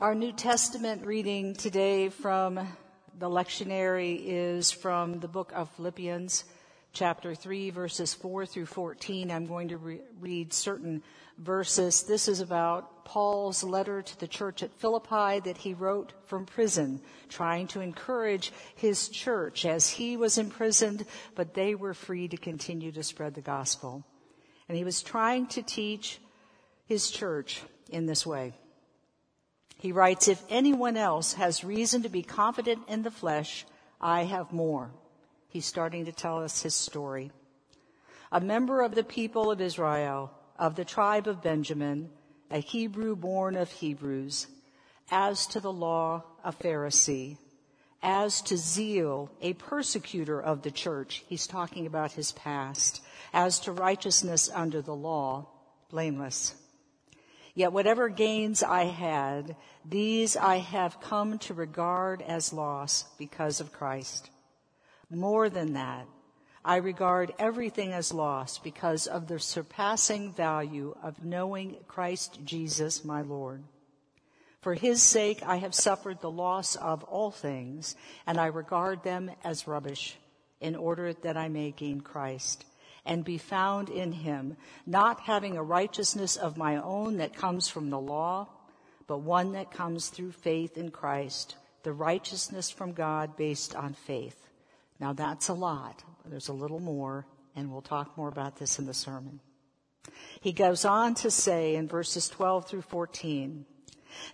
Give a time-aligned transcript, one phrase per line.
[0.00, 2.56] Our New Testament reading today from
[3.18, 6.44] the lectionary is from the book of Philippians,
[6.94, 9.30] chapter 3, verses 4 through 14.
[9.30, 11.02] I'm going to re- read certain
[11.36, 12.04] verses.
[12.04, 17.02] This is about Paul's letter to the church at Philippi that he wrote from prison,
[17.28, 21.04] trying to encourage his church as he was imprisoned,
[21.34, 24.02] but they were free to continue to spread the gospel.
[24.66, 26.22] And he was trying to teach
[26.86, 28.54] his church in this way.
[29.80, 33.64] He writes, if anyone else has reason to be confident in the flesh,
[33.98, 34.90] I have more.
[35.48, 37.32] He's starting to tell us his story.
[38.30, 42.10] A member of the people of Israel, of the tribe of Benjamin,
[42.50, 44.48] a Hebrew born of Hebrews,
[45.10, 47.38] as to the law, a Pharisee,
[48.02, 51.24] as to zeal, a persecutor of the church.
[51.26, 53.02] He's talking about his past.
[53.32, 55.48] As to righteousness under the law,
[55.90, 56.54] blameless.
[57.54, 63.72] Yet whatever gains I had, these I have come to regard as loss because of
[63.72, 64.30] Christ.
[65.10, 66.06] More than that,
[66.64, 73.22] I regard everything as loss because of the surpassing value of knowing Christ Jesus my
[73.22, 73.64] Lord.
[74.60, 79.30] For his sake I have suffered the loss of all things, and I regard them
[79.42, 80.18] as rubbish
[80.60, 82.66] in order that I may gain Christ
[83.04, 84.56] and be found in him,
[84.86, 88.48] not having a righteousness of my own that comes from the law,
[89.06, 94.48] but one that comes through faith in Christ, the righteousness from God based on faith.
[94.98, 96.04] Now that's a lot.
[96.26, 99.40] There's a little more, and we'll talk more about this in the sermon.
[100.40, 103.64] He goes on to say in verses 12 through 14,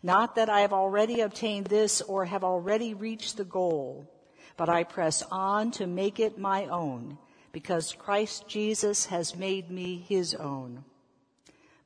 [0.03, 4.11] not that I have already obtained this or have already reached the goal,
[4.57, 7.19] but I press on to make it my own
[7.57, 10.85] because Christ Jesus has made me his own.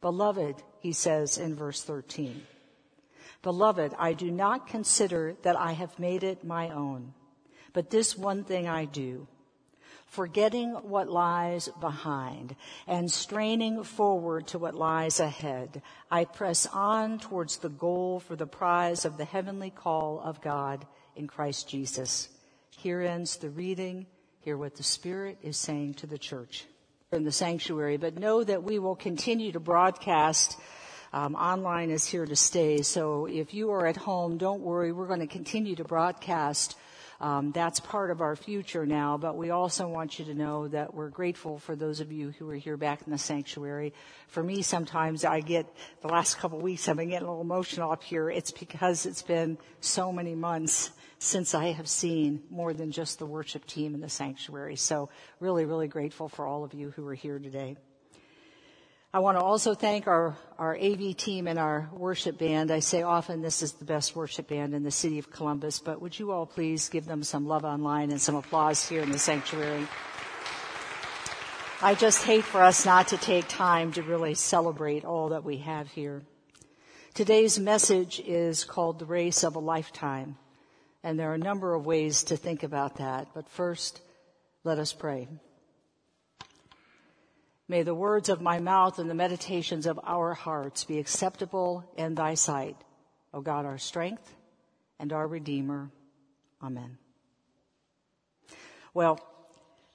[0.01, 2.43] Beloved, he says in verse 13,
[3.43, 7.15] Beloved, I do not consider that I have made it my own,
[7.73, 9.29] but this one thing I do,
[10.07, 12.57] forgetting what lies behind
[12.89, 18.45] and straining forward to what lies ahead, I press on towards the goal for the
[18.45, 22.29] prize of the heavenly call of God in Christ Jesus.
[22.77, 24.09] Here ends the reading
[24.43, 26.65] hear what the Spirit is saying to the church
[27.13, 27.99] in the sanctuary.
[27.99, 30.59] But know that we will continue to broadcast.
[31.13, 32.83] Um, online is here to stay.
[32.83, 34.93] So if you are at home, don't worry.
[34.93, 36.77] We're going to continue to broadcast.
[37.21, 40.95] Um, that's part of our future now, but we also want you to know that
[40.95, 43.93] we're grateful for those of you who are here back in the sanctuary.
[44.29, 45.67] For me, sometimes I get,
[46.01, 48.31] the last couple of weeks, I've been getting a little emotional up here.
[48.31, 53.27] It's because it's been so many months since I have seen more than just the
[53.27, 54.77] worship team in the sanctuary.
[54.77, 55.11] So
[55.41, 57.77] really, really grateful for all of you who are here today.
[59.13, 62.71] I want to also thank our, our AV team and our worship band.
[62.71, 66.01] I say often this is the best worship band in the city of Columbus, but
[66.01, 69.19] would you all please give them some love online and some applause here in the
[69.19, 69.89] sanctuary?
[71.83, 75.57] I just hate for us not to take time to really celebrate all that we
[75.57, 76.23] have here.
[77.13, 80.37] Today's message is called the race of a lifetime.
[81.03, 83.29] And there are a number of ways to think about that.
[83.35, 84.03] But first,
[84.63, 85.27] let us pray.
[87.71, 92.17] May the words of my mouth and the meditations of our hearts be acceptable in
[92.17, 92.77] thy sight,
[93.33, 94.35] O God, our strength
[94.99, 95.89] and our Redeemer.
[96.61, 96.99] Amen.
[98.93, 99.21] Well,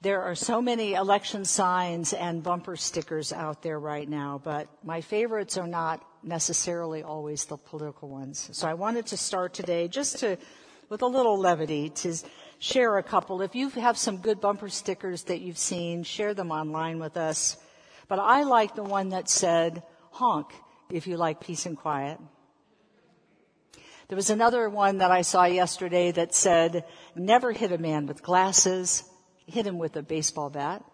[0.00, 5.02] there are so many election signs and bumper stickers out there right now, but my
[5.02, 8.48] favorites are not necessarily always the political ones.
[8.52, 10.38] So I wanted to start today just to
[10.88, 12.16] with a little levity to
[12.58, 13.42] share a couple.
[13.42, 17.58] If you have some good bumper stickers that you've seen, share them online with us.
[18.08, 20.52] But I like the one that said, honk
[20.90, 22.18] if you like peace and quiet.
[24.08, 26.84] There was another one that I saw yesterday that said,
[27.16, 29.02] never hit a man with glasses,
[29.46, 30.84] hit him with a baseball bat.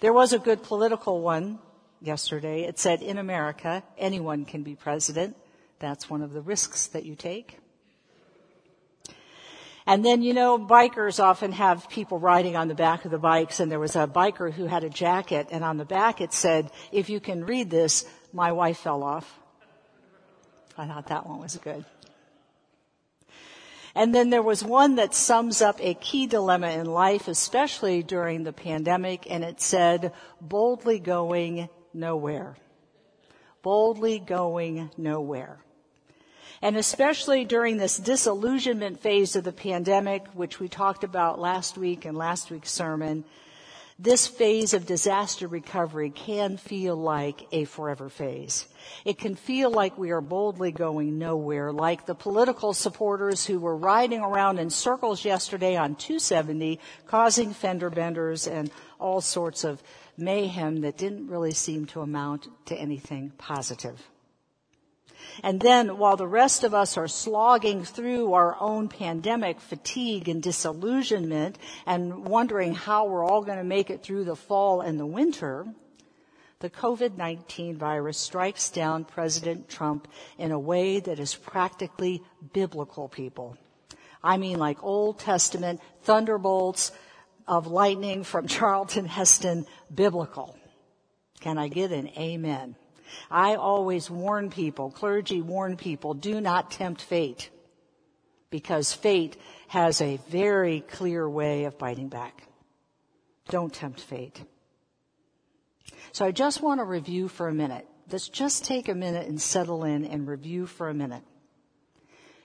[0.00, 1.58] There was a good political one
[2.00, 2.62] yesterday.
[2.64, 5.36] It said, in America, anyone can be president.
[5.80, 7.58] That's one of the risks that you take.
[9.86, 13.60] And then, you know, bikers often have people riding on the back of the bikes,
[13.60, 16.70] and there was a biker who had a jacket, and on the back it said,
[16.90, 19.38] if you can read this, my wife fell off.
[20.78, 21.84] I thought that one was good.
[23.94, 28.42] And then there was one that sums up a key dilemma in life, especially during
[28.42, 32.56] the pandemic, and it said, boldly going nowhere.
[33.62, 35.58] Boldly going nowhere.
[36.64, 42.06] And especially during this disillusionment phase of the pandemic, which we talked about last week
[42.06, 43.24] in last week's sermon,
[43.98, 48.66] This phase of disaster recovery can feel like a forever phase.
[49.04, 53.76] It can feel like we are boldly going nowhere, like the political supporters who were
[53.76, 58.68] riding around in circles yesterday on 270, causing fender benders and
[58.98, 59.80] all sorts of
[60.18, 64.02] mayhem that didn't really seem to amount to anything positive.
[65.42, 70.42] And then while the rest of us are slogging through our own pandemic fatigue and
[70.42, 75.06] disillusionment and wondering how we're all going to make it through the fall and the
[75.06, 75.66] winter,
[76.60, 82.22] the COVID-19 virus strikes down President Trump in a way that is practically
[82.52, 83.58] biblical, people.
[84.22, 86.92] I mean like Old Testament thunderbolts
[87.46, 90.56] of lightning from Charlton Heston biblical.
[91.40, 92.76] Can I get an amen?
[93.30, 97.50] I always warn people, clergy warn people, do not tempt fate.
[98.50, 99.36] Because fate
[99.68, 102.46] has a very clear way of biting back.
[103.48, 104.42] Don't tempt fate.
[106.12, 107.86] So I just want to review for a minute.
[108.10, 111.22] Let's just take a minute and settle in and review for a minute.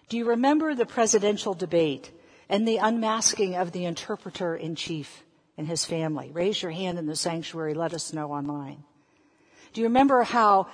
[0.08, 2.12] Do you remember the presidential debate
[2.50, 5.24] and the unmasking of the interpreter in chief
[5.58, 6.32] and his family?
[6.32, 7.76] Raise your hand in the sanctuary.
[7.76, 8.84] Let us know online.
[9.74, 10.68] Do you remember how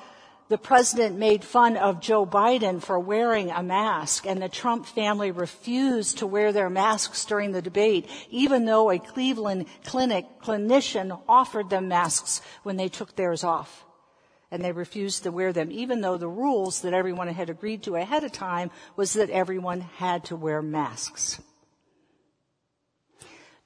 [0.47, 5.31] the president made fun of Joe Biden for wearing a mask and the Trump family
[5.31, 11.69] refused to wear their masks during the debate, even though a Cleveland clinic clinician offered
[11.69, 13.85] them masks when they took theirs off.
[14.51, 17.95] And they refused to wear them, even though the rules that everyone had agreed to
[17.95, 21.41] ahead of time was that everyone had to wear masks.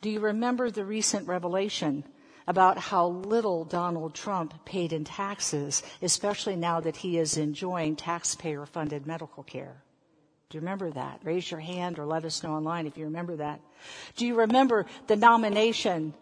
[0.01, 2.05] Do you remember the recent revelation
[2.50, 8.66] about how little Donald Trump paid in taxes, especially now that he is enjoying taxpayer
[8.66, 9.84] funded medical care.
[10.50, 11.19] Do you remember that?
[11.24, 13.62] Raise your hand or let us know online if you remember that.
[14.16, 16.16] Do you remember the nomination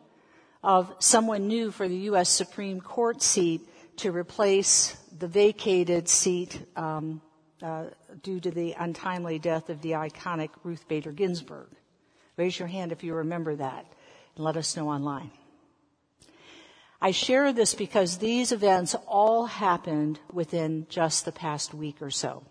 [0.62, 2.28] of someone new for the U.S.
[2.28, 3.62] Supreme Court seat
[4.00, 7.22] to replace the vacated seat um,
[7.62, 7.86] uh,
[8.22, 11.70] due to the untimely death of the iconic Ruth Bader Ginsburg?
[12.36, 13.86] Raise your hand if you remember that
[14.36, 15.32] and let us know online.
[17.00, 22.44] I share this because these events all happened within just the past week or so.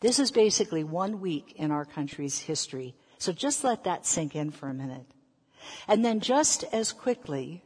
[0.00, 2.94] This is basically one week in our country's history.
[3.18, 5.06] So just let that sink in for a minute.
[5.86, 7.62] And then just as quickly,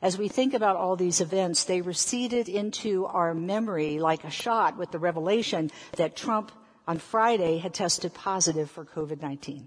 [0.00, 4.78] as we think about all these events, they receded into our memory like a shot
[4.78, 6.52] with the revelation that Trump
[6.86, 9.66] on Friday had tested positive for COVID-19.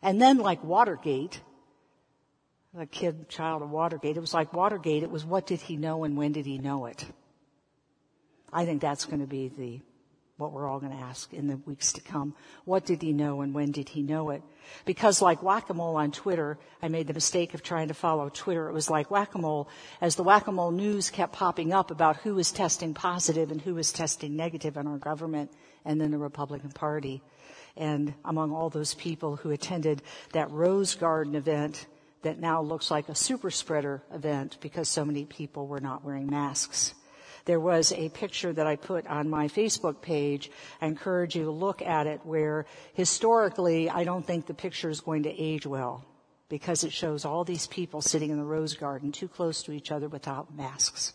[0.00, 1.40] And then like Watergate,
[2.74, 4.16] the kid child of Watergate.
[4.16, 5.02] It was like Watergate.
[5.02, 7.04] It was what did he know and when did he know it?
[8.52, 9.80] I think that's going to be the,
[10.36, 12.34] what we're all going to ask in the weeks to come.
[12.64, 14.42] What did he know and when did he know it?
[14.84, 18.68] Because like whack-a-mole on Twitter, I made the mistake of trying to follow Twitter.
[18.68, 19.68] It was like whack-a-mole
[20.00, 23.92] as the whack-a-mole news kept popping up about who was testing positive and who was
[23.92, 25.50] testing negative in our government
[25.84, 27.22] and then the Republican Party.
[27.76, 31.86] And among all those people who attended that Rose Garden event,
[32.22, 36.26] that now looks like a super spreader event because so many people were not wearing
[36.26, 36.94] masks.
[37.44, 40.50] There was a picture that I put on my Facebook page.
[40.82, 45.00] I encourage you to look at it where historically I don't think the picture is
[45.00, 46.04] going to age well
[46.48, 49.90] because it shows all these people sitting in the rose garden too close to each
[49.90, 51.14] other without masks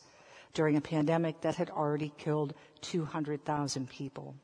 [0.53, 4.36] during a pandemic that had already killed 200,000 people.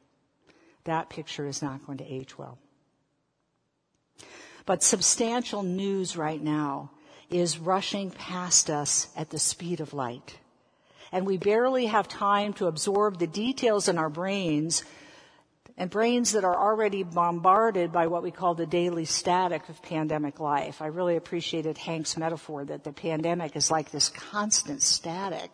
[0.83, 2.57] That picture is not going to age well.
[4.69, 6.91] But substantial news right now
[7.31, 10.37] is rushing past us at the speed of light.
[11.11, 14.83] And we barely have time to absorb the details in our brains
[15.75, 20.39] and brains that are already bombarded by what we call the daily static of pandemic
[20.39, 20.83] life.
[20.83, 25.49] I really appreciated Hank's metaphor that the pandemic is like this constant static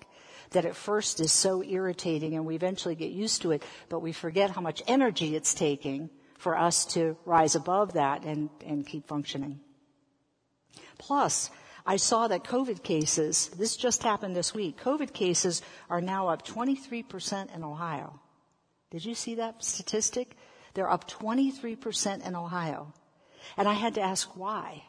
[0.49, 4.11] that at first is so irritating and we eventually get used to it, but we
[4.11, 9.07] forget how much energy it's taking for us to rise above that and, and keep
[9.07, 9.59] functioning.
[10.97, 11.49] Plus,
[11.85, 16.45] I saw that COVID cases, this just happened this week, COVID cases are now up
[16.45, 18.19] 23% in Ohio.
[18.91, 20.35] Did you see that statistic?
[20.73, 22.93] They're up 23% in Ohio.
[23.57, 24.83] And I had to ask why.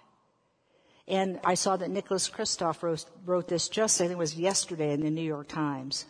[1.07, 4.93] And I saw that Nicholas Kristof wrote, wrote this just, I think it was yesterday
[4.93, 6.07] in the New York Times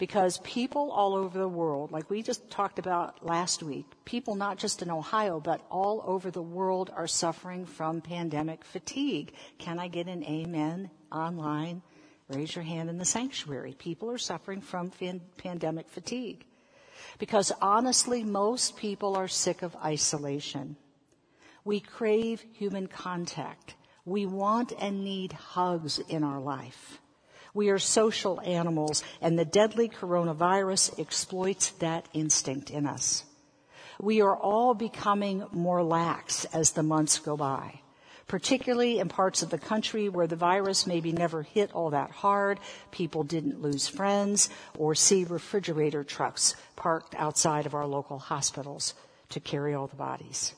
[0.00, 4.56] because people all over the world, like we just talked about last week, people not
[4.56, 9.34] just in Ohio, but all over the world are suffering from pandemic fatigue.
[9.58, 11.82] Can I get an amen online?
[12.30, 13.74] Raise your hand in the sanctuary.
[13.78, 16.46] People are suffering from fan- pandemic fatigue.
[17.18, 20.76] Because honestly, most people are sick of isolation.
[21.62, 23.74] We crave human contact.
[24.06, 27.02] We want and need hugs in our life.
[27.54, 33.24] We are social animals and the deadly coronavirus exploits that instinct in us.
[34.00, 37.80] We are all becoming more lax as the months go by,
[38.28, 42.60] particularly in parts of the country where the virus maybe never hit all that hard.
[42.92, 48.94] People didn't lose friends or see refrigerator trucks parked outside of our local hospitals
[49.30, 50.54] to carry all the bodies.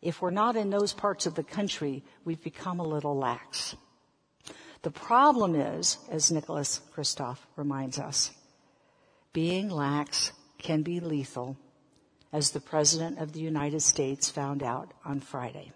[0.00, 3.74] If we're not in those parts of the country, we've become a little lax.
[4.82, 8.30] The problem is, as Nicholas Kristof reminds us,
[9.32, 11.56] being lax can be lethal,
[12.32, 15.72] as the President of the United States found out on Friday.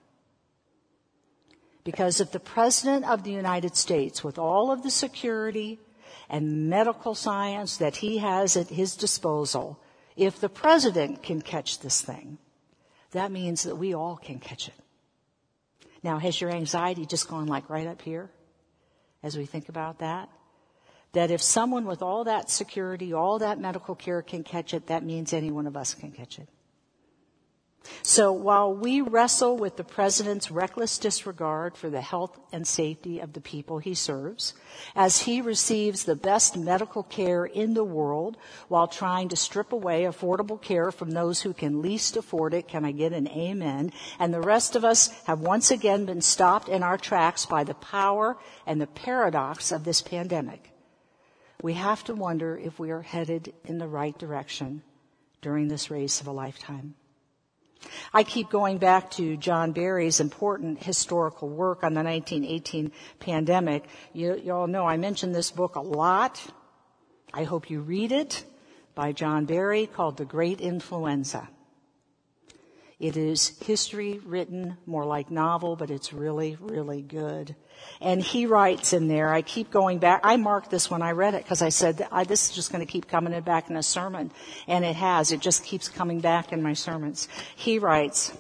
[1.85, 5.81] Because if the President of the United States, with all of the security
[6.29, 9.81] and medical science that he has at his disposal,
[10.17, 12.39] if the President can catch this thing,
[13.11, 14.75] that means that we all can catch it.
[16.03, 18.31] Now, has your anxiety just gone like right up here?
[19.23, 20.29] As we think about that.
[21.13, 25.05] That if someone with all that security, all that medical care can catch it, that
[25.05, 26.49] means any one of us can catch it.
[28.03, 33.33] So while we wrestle with the president's reckless disregard for the health and safety of
[33.33, 34.55] the people he serves,
[34.95, 38.37] as he receives the best medical care in the world
[38.69, 42.85] while trying to strip away affordable care from those who can least afford it, can
[42.85, 43.93] I get an amen?
[44.19, 47.75] And the rest of us have once again been stopped in our tracks by the
[47.75, 48.37] power
[48.67, 50.73] and the paradox of this pandemic.
[51.63, 54.83] We have to wonder if we are headed in the right direction
[55.41, 56.95] during this race of a lifetime.
[58.13, 63.85] I keep going back to John Barry's important historical work on the 1918 pandemic.
[64.13, 66.45] You, you all know I mention this book a lot.
[67.33, 68.45] I hope you read it
[68.95, 71.49] by John Barry called The Great Influenza.
[73.03, 77.57] It is history written more like novel, but it's really, really good.
[78.01, 80.21] And he writes in there, I keep going back.
[80.23, 82.87] I marked this when I read it because I said, I, this is just going
[82.87, 84.31] to keep coming back in a sermon.
[84.69, 85.33] And it has.
[85.33, 87.27] It just keeps coming back in my sermons.
[87.57, 88.39] He writes,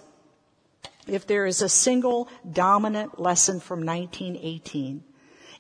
[1.09, 5.03] if there is a single dominant lesson from 1918,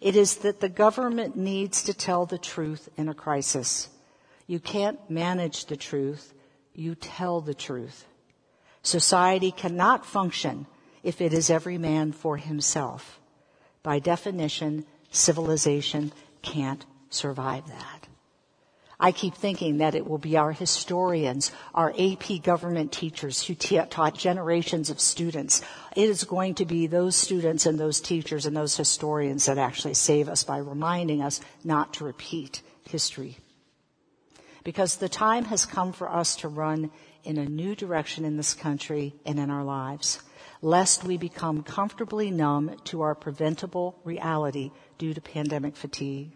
[0.00, 3.88] it is that the government needs to tell the truth in a crisis.
[4.46, 6.32] You can't manage the truth.
[6.72, 8.06] You tell the truth.
[8.82, 10.66] Society cannot function
[11.02, 13.20] if it is every man for himself.
[13.82, 16.12] By definition, civilization
[16.42, 18.08] can't survive that.
[19.02, 23.80] I keep thinking that it will be our historians, our AP government teachers who t-
[23.90, 25.60] taught generations of students.
[25.96, 29.94] It is going to be those students and those teachers and those historians that actually
[29.94, 33.38] save us by reminding us not to repeat history.
[34.62, 36.92] Because the time has come for us to run
[37.24, 40.22] in a new direction in this country and in our lives
[40.62, 46.30] lest we become comfortably numb to our preventable reality due to pandemic fatigue.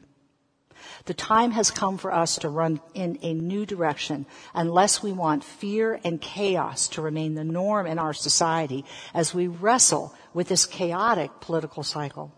[1.06, 5.42] The time has come for us to run in a new direction unless we want
[5.42, 10.66] fear and chaos to remain the norm in our society as we wrestle with this
[10.66, 12.32] chaotic political cycle.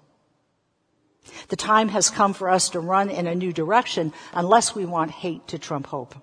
[1.48, 5.10] The time has come for us to run in a new direction unless we want
[5.10, 6.14] hate to trump hope.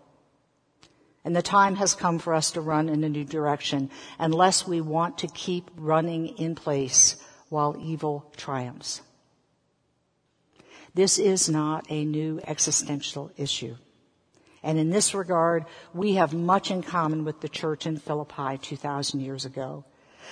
[1.25, 3.89] And the time has come for us to run in a new direction
[4.19, 7.17] unless we want to keep running in place
[7.49, 9.01] while evil triumphs.
[10.93, 13.75] This is not a new existential issue.
[14.61, 19.19] And in this regard, we have much in common with the church in Philippi 2,000
[19.19, 19.83] years ago.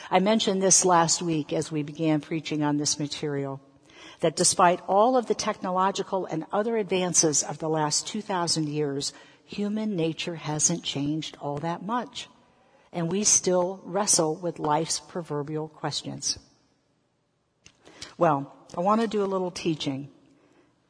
[0.09, 3.61] I mentioned this last week as we began preaching on this material,
[4.21, 9.13] that despite all of the technological and other advances of the last 2,000 years,
[9.45, 12.29] human nature hasn't changed all that much.
[12.91, 16.37] And we still wrestle with life's proverbial questions.
[18.17, 20.09] Well, I want to do a little teaching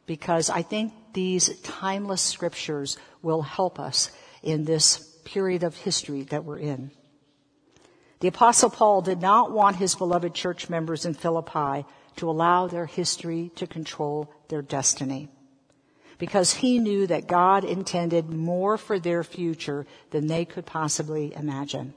[0.05, 6.43] because I think these timeless scriptures will help us in this period of history that
[6.43, 6.91] we're in.
[8.19, 11.85] The apostle Paul did not want his beloved church members in Philippi
[12.17, 15.29] to allow their history to control their destiny
[16.23, 21.93] because he knew that God intended more for their future than they could possibly imagine.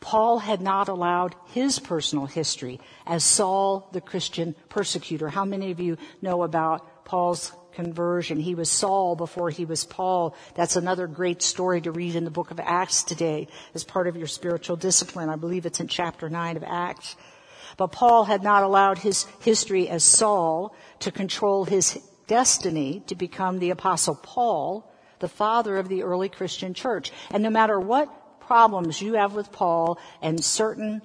[0.00, 5.28] Paul had not allowed his personal history as Saul, the Christian persecutor.
[5.28, 8.40] How many of you know about Paul's conversion?
[8.40, 10.34] He was Saul before he was Paul.
[10.54, 14.16] That's another great story to read in the book of Acts today as part of
[14.16, 15.28] your spiritual discipline.
[15.28, 17.14] I believe it's in chapter 9 of Acts.
[17.76, 23.58] But Paul had not allowed his history as Saul to control his destiny to become
[23.58, 27.12] the apostle Paul, the father of the early Christian church.
[27.30, 31.02] And no matter what problems you have with Paul and certain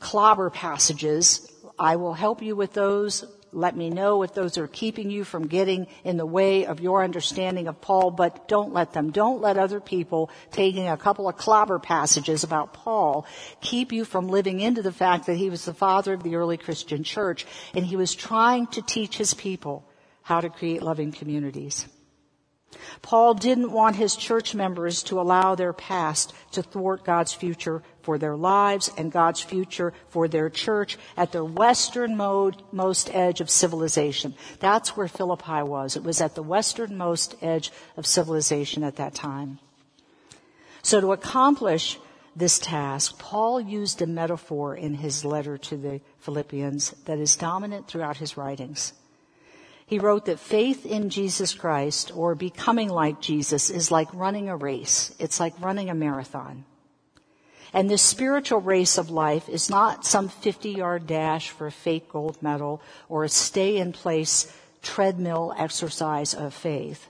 [0.00, 3.24] clobber passages I will help you with those.
[3.50, 7.02] Let me know if those are keeping you from getting in the way of your
[7.02, 9.10] understanding of Paul, but don't let them.
[9.10, 13.26] Don't let other people taking a couple of clobber passages about Paul
[13.62, 16.58] keep you from living into the fact that he was the father of the early
[16.58, 19.87] Christian church and he was trying to teach his people
[20.28, 21.88] how to create loving communities.
[23.00, 28.18] Paul didn't want his church members to allow their past to thwart God's future for
[28.18, 34.34] their lives and God's future for their church at the westernmost edge of civilization.
[34.60, 35.96] That's where Philippi was.
[35.96, 39.60] It was at the westernmost edge of civilization at that time.
[40.82, 41.98] So to accomplish
[42.36, 47.88] this task, Paul used a metaphor in his letter to the Philippians that is dominant
[47.88, 48.92] throughout his writings.
[49.88, 54.56] He wrote that faith in Jesus Christ or becoming like Jesus is like running a
[54.56, 55.14] race.
[55.18, 56.66] It's like running a marathon.
[57.72, 62.10] And this spiritual race of life is not some 50 yard dash for a fake
[62.10, 64.52] gold medal or a stay in place
[64.82, 67.08] treadmill exercise of faith.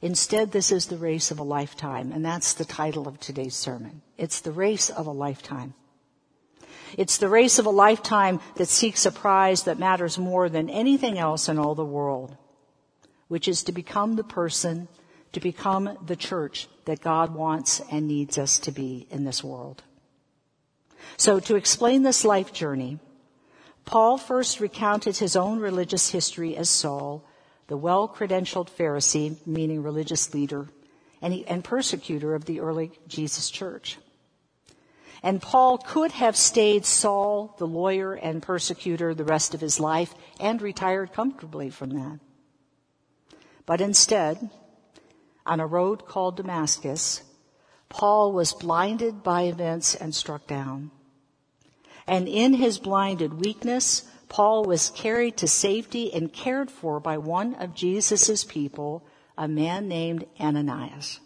[0.00, 4.02] Instead, this is the race of a lifetime, and that's the title of today's sermon.
[4.16, 5.74] It's the race of a lifetime.
[6.98, 11.18] It's the race of a lifetime that seeks a prize that matters more than anything
[11.18, 12.36] else in all the world,
[13.28, 14.88] which is to become the person,
[15.32, 19.82] to become the church that God wants and needs us to be in this world.
[21.16, 22.98] So to explain this life journey,
[23.84, 27.24] Paul first recounted his own religious history as Saul,
[27.68, 30.68] the well-credentialed Pharisee, meaning religious leader,
[31.20, 33.98] and, he, and persecutor of the early Jesus church.
[35.22, 40.14] And Paul could have stayed Saul, the lawyer and persecutor, the rest of his life
[40.40, 42.18] and retired comfortably from that.
[43.64, 44.50] But instead,
[45.46, 47.22] on a road called Damascus,
[47.88, 50.90] Paul was blinded by events and struck down.
[52.06, 57.54] And in his blinded weakness, Paul was carried to safety and cared for by one
[57.54, 59.04] of Jesus' people,
[59.38, 61.20] a man named Ananias.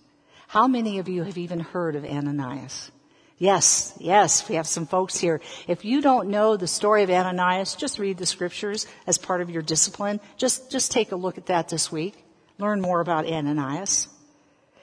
[0.48, 2.90] How many of you have even heard of Ananias?
[3.38, 5.42] Yes, yes, we have some folks here.
[5.68, 9.50] If you don't know the story of Ananias, just read the scriptures as part of
[9.50, 10.20] your discipline.
[10.38, 12.24] Just, just take a look at that this week.
[12.58, 14.08] Learn more about Ananias.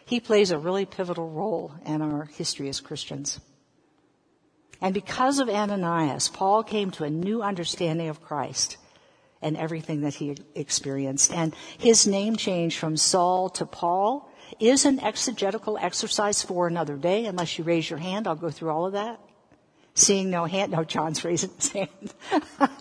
[0.06, 3.40] He plays a really pivotal role in our history as Christians.
[4.80, 8.78] And because of Ananias, Paul came to a new understanding of Christ
[9.42, 11.34] and everything that he experienced.
[11.34, 17.26] And his name changed from Saul to Paul is an exegetical exercise for another day.
[17.26, 19.20] Unless you raise your hand, I'll go through all of that.
[19.96, 22.14] Seeing no hand, no, John's raising his hand.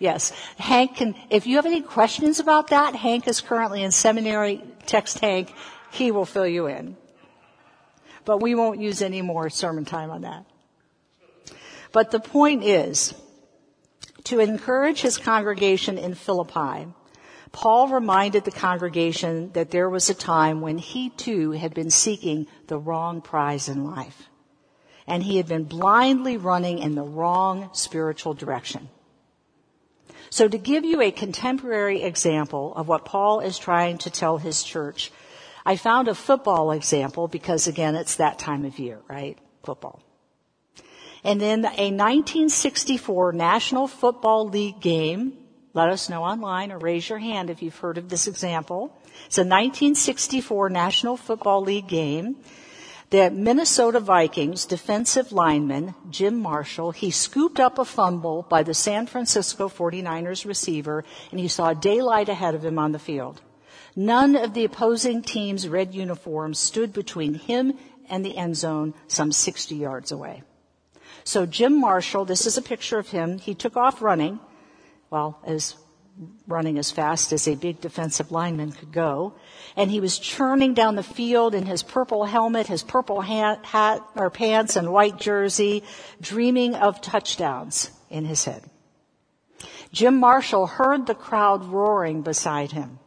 [0.00, 4.62] yes, Hank can, if you have any questions about that, Hank is currently in seminary,
[4.86, 5.54] text Hank,
[5.90, 6.96] he will fill you in.
[8.24, 10.44] But we won't use any more sermon time on that.
[11.92, 13.14] But the point is,
[14.24, 16.86] to encourage his congregation in Philippi,
[17.52, 22.46] Paul reminded the congregation that there was a time when he too had been seeking
[22.68, 24.28] the wrong prize in life.
[25.06, 28.88] And he had been blindly running in the wrong spiritual direction.
[30.30, 34.62] So to give you a contemporary example of what Paul is trying to tell his
[34.62, 35.10] church,
[35.66, 39.36] I found a football example because again, it's that time of year, right?
[39.64, 40.00] Football.
[41.24, 45.36] And in a 1964 National Football League game,
[45.72, 48.96] let us know online or raise your hand if you've heard of this example.
[49.26, 52.36] It's a 1964 National Football League game.
[53.10, 59.06] The Minnesota Vikings defensive lineman, Jim Marshall, he scooped up a fumble by the San
[59.06, 63.40] Francisco 49ers receiver and he saw daylight ahead of him on the field.
[63.96, 67.76] None of the opposing team's red uniforms stood between him
[68.08, 70.42] and the end zone some 60 yards away.
[71.24, 74.38] So Jim Marshall, this is a picture of him, he took off running
[75.10, 75.76] well, as
[76.46, 79.34] running as fast as a big defensive lineman could go.
[79.76, 84.02] And he was churning down the field in his purple helmet, his purple hat, hat
[84.16, 85.82] or pants and white jersey,
[86.20, 88.64] dreaming of touchdowns in his head.
[89.92, 92.98] Jim Marshall heard the crowd roaring beside him.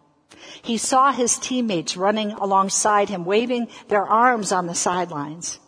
[0.61, 5.59] He saw his teammates running alongside him, waving their arms on the sidelines.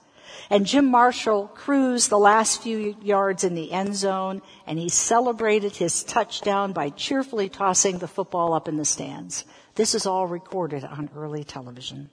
[0.50, 5.76] And Jim Marshall cruised the last few yards in the end zone and he celebrated
[5.76, 9.46] his touchdown by cheerfully tossing the football up in the stands.
[9.74, 12.10] This is all recorded on early television.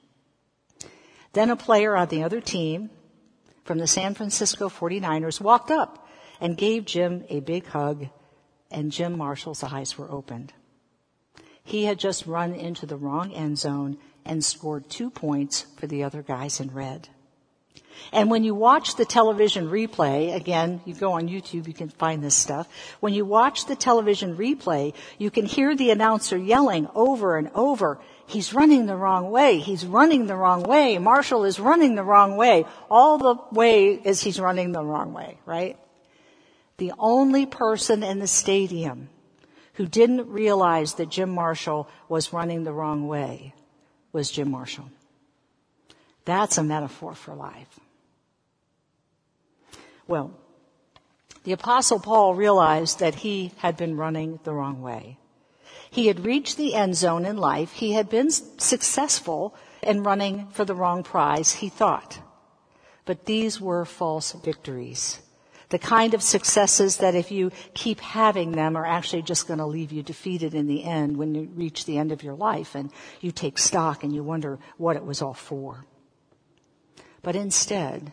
[1.34, 2.90] Then a player on the other team
[3.64, 6.08] from the San Francisco 49ers walked up
[6.40, 8.08] and gave Jim a big hug
[8.70, 10.52] and Jim Marshall's eyes were opened.
[11.62, 16.02] He had just run into the wrong end zone and scored two points for the
[16.02, 17.08] other guys in red.
[18.12, 22.22] And when you watch the television replay, again, you go on YouTube, you can find
[22.22, 22.68] this stuff.
[23.00, 28.00] When you watch the television replay, you can hear the announcer yelling over and over,
[28.26, 32.36] he's running the wrong way, he's running the wrong way, Marshall is running the wrong
[32.36, 35.78] way, all the way as he's running the wrong way, right?
[36.78, 39.08] The only person in the stadium
[39.74, 43.54] who didn't realize that Jim Marshall was running the wrong way
[44.12, 44.90] was Jim Marshall.
[46.24, 47.80] That's a metaphor for life.
[50.12, 50.34] Well,
[51.44, 55.16] the apostle Paul realized that he had been running the wrong way.
[55.90, 57.72] He had reached the end zone in life.
[57.72, 62.20] He had been successful in running for the wrong prize, he thought.
[63.06, 65.22] But these were false victories.
[65.70, 69.66] The kind of successes that if you keep having them are actually just going to
[69.66, 72.92] leave you defeated in the end when you reach the end of your life and
[73.22, 75.86] you take stock and you wonder what it was all for.
[77.22, 78.12] But instead,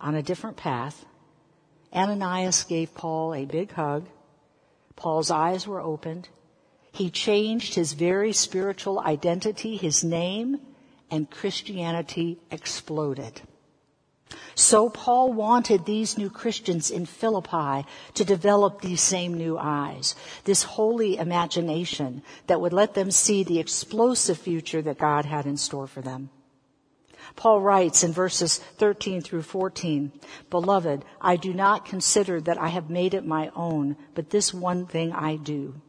[0.00, 1.04] on a different path,
[1.92, 4.06] Ananias gave Paul a big hug.
[4.96, 6.28] Paul's eyes were opened.
[6.92, 10.60] He changed his very spiritual identity, his name,
[11.10, 13.42] and Christianity exploded.
[14.54, 20.62] So Paul wanted these new Christians in Philippi to develop these same new eyes, this
[20.62, 25.86] holy imagination that would let them see the explosive future that God had in store
[25.86, 26.30] for them.
[27.36, 30.10] Paul writes in verses 13 through 14,
[30.50, 34.86] Beloved, I do not consider that I have made it my own, but this one
[34.86, 35.80] thing I do.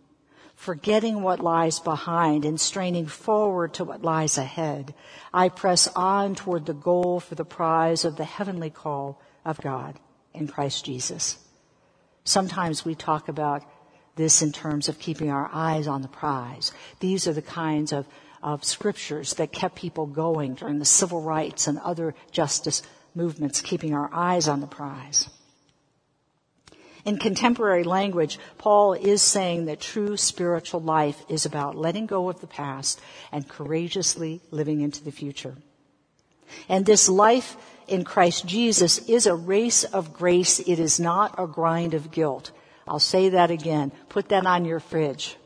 [0.56, 4.94] Forgetting what lies behind and straining forward to what lies ahead,
[5.34, 10.00] I press on toward the goal for the prize of the heavenly call of God
[10.34, 11.38] in Christ Jesus.
[12.24, 13.64] Sometimes we talk about
[14.16, 16.74] this in terms of keeping our eyes on the prize.
[17.00, 18.06] These are the kinds of
[18.42, 22.82] of scriptures that kept people going during the civil rights and other justice
[23.16, 25.30] movements, keeping our eyes on the prize.
[27.06, 32.42] In contemporary language, Paul is saying that true spiritual life is about letting go of
[32.42, 33.00] the past
[33.32, 35.56] and courageously living into the future.
[36.68, 37.56] And this life
[37.88, 40.60] in Christ Jesus is a race of grace.
[40.60, 42.52] It is not a grind of guilt.
[42.86, 43.92] I'll say that again.
[44.10, 45.38] Put that on your fridge.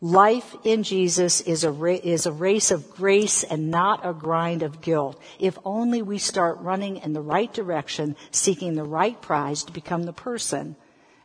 [0.00, 4.62] Life in Jesus is a, ra- is a race of grace and not a grind
[4.62, 5.20] of guilt.
[5.38, 10.02] If only we start running in the right direction, seeking the right prize to become
[10.02, 10.76] the person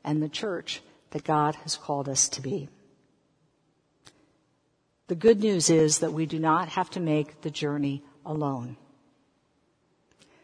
[0.04, 0.82] and the church
[1.12, 2.70] that God has called us to be.
[5.08, 8.78] The good news is that we do not have to make the journey alone.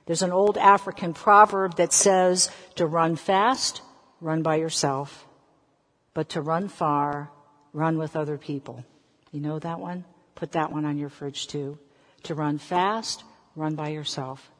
[0.06, 3.82] There's an old African proverb that says to run fast,
[4.20, 5.26] run by yourself,
[6.14, 7.32] but to run far,
[7.74, 8.84] run with other people.
[9.32, 10.06] You know that one?
[10.36, 11.78] Put that one on your fridge too.
[12.24, 13.24] To run fast,
[13.56, 14.52] run by yourself.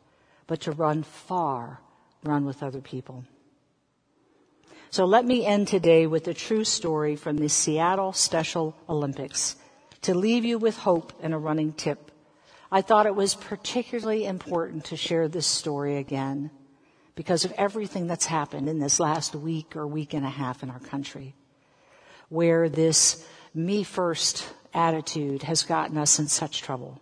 [0.48, 1.80] But to run far,
[2.24, 3.26] run with other people.
[4.90, 9.56] So let me end today with a true story from the Seattle Special Olympics
[10.02, 12.12] to leave you with hope and a running tip.
[12.72, 16.52] I thought it was particularly important to share this story again
[17.16, 20.70] because of everything that's happened in this last week or week and a half in
[20.70, 21.36] our country
[22.30, 27.00] where this me first attitude has gotten us in such trouble.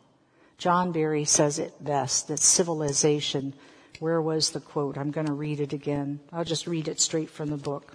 [0.58, 3.54] John Barry says it best that civilization,
[4.00, 4.98] where was the quote?
[4.98, 6.20] I'm going to read it again.
[6.32, 7.94] I'll just read it straight from the book.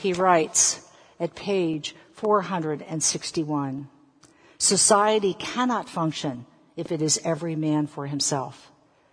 [0.00, 0.86] He writes
[1.18, 3.88] at page 461,
[4.58, 8.70] society cannot function if it is every man for himself.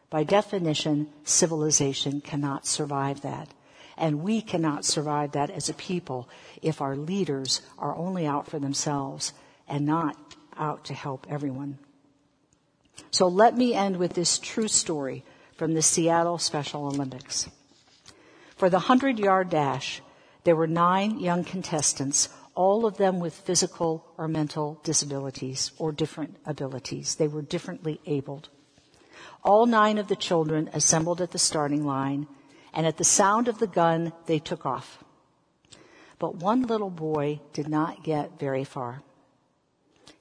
[0.09, 3.49] By definition, civilization cannot survive that.
[3.99, 6.29] And we cannot survive that as a people
[6.61, 9.33] if our leaders are only out for themselves
[9.67, 10.15] and not
[10.57, 11.77] out to help everyone.
[13.11, 17.49] So let me end with this true story from the Seattle Special Olympics.
[18.55, 20.01] For the 100 yard dash,
[20.45, 26.37] there were nine young contestants, all of them with physical or mental disabilities or different
[26.45, 27.15] abilities.
[27.15, 28.49] They were differently abled.
[29.43, 32.27] All nine of the children assembled at the starting line
[32.73, 35.03] and at the sound of the gun, they took off.
[36.17, 39.01] But one little boy did not get very far.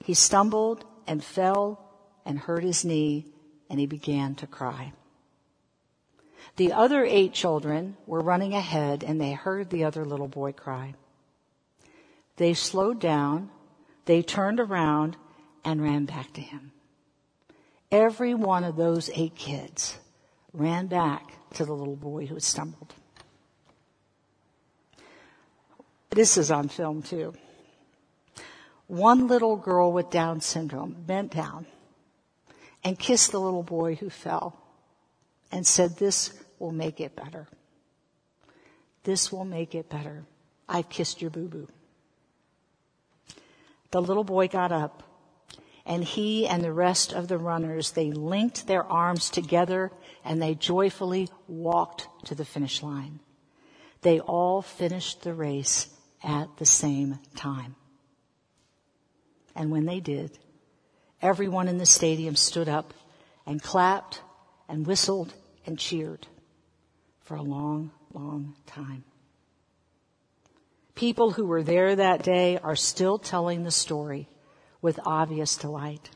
[0.05, 1.81] He stumbled and fell
[2.25, 3.27] and hurt his knee,
[3.69, 4.93] and he began to cry.
[6.57, 10.95] The other eight children were running ahead, and they heard the other little boy cry.
[12.37, 13.51] They slowed down,
[14.05, 15.17] they turned around,
[15.65, 16.73] and ran back to him.
[17.91, 19.99] Every one of those eight kids
[20.53, 22.95] ran back to the little boy who stumbled.
[26.11, 27.35] This is on film too.
[28.87, 31.67] One little girl with Down syndrome bent down
[32.83, 34.59] and kissed the little boy who fell.
[35.51, 37.47] and said, This will make it better.
[39.05, 40.25] This will make it better.
[40.69, 41.69] I've kissed your boo boo.
[43.91, 45.03] The little boy got up
[45.89, 49.91] and he and the rest of the runners, they linked their arms together
[50.23, 53.21] and they joyfully walked to the finish line.
[54.03, 55.89] They all finished the race
[56.23, 57.75] at the same time.
[59.57, 60.39] And when they did,
[61.23, 62.93] everyone in the stadium stood up
[63.47, 64.21] and clapped
[64.69, 65.33] and whistled
[65.65, 66.27] and cheered
[67.23, 69.05] for a long, long time.
[70.95, 74.29] People who were there that day are still telling the story
[74.81, 76.11] with obvious delight.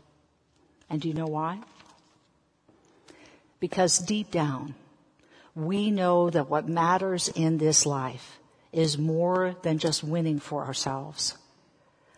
[0.89, 1.61] And do you know why?
[3.61, 4.75] Because deep down,
[5.55, 8.39] we know that what matters in this life
[8.73, 11.37] is more than just winning for ourselves.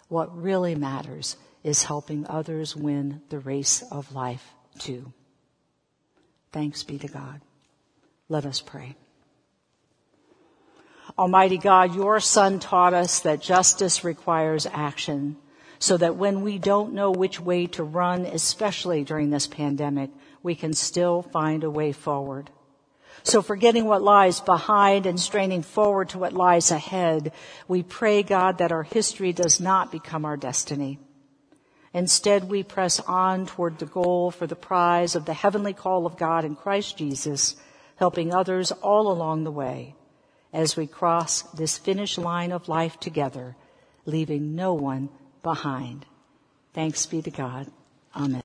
[0.08, 5.12] What really matters is helping others win the race of life too.
[6.52, 7.40] Thanks be to God.
[8.28, 8.94] Let us pray.
[11.18, 15.36] Almighty God, your son taught us that justice requires action
[15.78, 20.10] so that when we don't know which way to run, especially during this pandemic,
[20.42, 22.50] we can still find a way forward.
[23.22, 27.32] So forgetting what lies behind and straining forward to what lies ahead,
[27.66, 30.98] we pray God that our history does not become our destiny.
[31.94, 36.18] Instead, we press on toward the goal for the prize of the heavenly call of
[36.18, 37.56] God in Christ Jesus,
[37.96, 39.94] helping others all along the way
[40.52, 43.56] as we cross this finish line of life together,
[44.06, 45.08] leaving no one
[45.44, 46.04] behind.
[46.72, 47.68] Thanks be to God.
[48.16, 48.42] Amen.